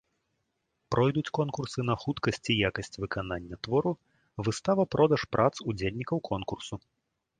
[0.95, 3.91] Пройдуць конкурсы на хуткасць і якасць выканання твору,
[4.49, 6.75] выстава-продаж прац удзельнікаў конкурсу.